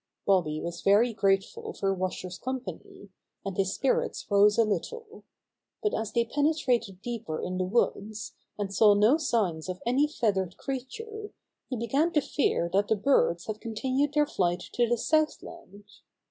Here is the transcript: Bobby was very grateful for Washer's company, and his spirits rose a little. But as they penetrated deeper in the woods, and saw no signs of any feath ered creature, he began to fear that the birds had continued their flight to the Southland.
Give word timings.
Bobby 0.25 0.59
was 0.59 0.81
very 0.81 1.13
grateful 1.13 1.73
for 1.73 1.93
Washer's 1.93 2.39
company, 2.39 3.09
and 3.45 3.55
his 3.55 3.75
spirits 3.75 4.25
rose 4.31 4.57
a 4.57 4.63
little. 4.63 5.25
But 5.83 5.93
as 5.93 6.11
they 6.11 6.25
penetrated 6.25 7.03
deeper 7.03 7.39
in 7.39 7.59
the 7.59 7.65
woods, 7.65 8.33
and 8.57 8.73
saw 8.73 8.95
no 8.95 9.17
signs 9.19 9.69
of 9.69 9.79
any 9.85 10.07
feath 10.07 10.33
ered 10.37 10.57
creature, 10.57 11.33
he 11.69 11.77
began 11.77 12.11
to 12.13 12.21
fear 12.21 12.67
that 12.73 12.87
the 12.87 12.95
birds 12.95 13.45
had 13.45 13.61
continued 13.61 14.15
their 14.15 14.25
flight 14.25 14.61
to 14.73 14.87
the 14.89 14.97
Southland. 14.97 15.83